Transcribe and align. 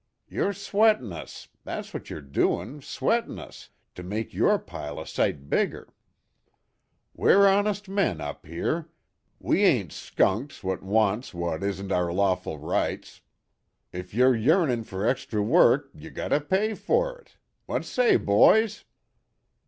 "You're 0.27 0.51
sweatin' 0.51 1.13
us. 1.13 1.47
That's 1.63 1.93
wot 1.93 2.09
you're 2.09 2.21
doin', 2.23 2.81
sweatin' 2.81 3.37
us, 3.37 3.69
to 3.93 4.01
make 4.01 4.33
your 4.33 4.57
pile 4.57 4.99
a 4.99 5.05
sight 5.05 5.47
bigger. 5.47 5.93
We're 7.13 7.45
honest 7.47 7.87
men 7.87 8.19
up 8.19 8.47
here; 8.47 8.89
we 9.37 9.63
ain't 9.63 9.91
skunks 9.93 10.63
what 10.63 10.81
wants 10.81 11.35
wot 11.35 11.61
isn't 11.61 11.91
our 11.91 12.11
lawful 12.11 12.57
rights. 12.57 13.21
Ef 13.93 14.11
you're 14.11 14.35
yearnin' 14.35 14.85
fer 14.85 15.05
extry 15.05 15.39
work 15.41 15.91
you 15.93 16.09
got 16.09 16.29
to 16.29 16.41
pay 16.41 16.73
fer 16.73 17.19
it. 17.19 17.37
Wot 17.67 17.85
say, 17.85 18.17
boys?" 18.17 18.85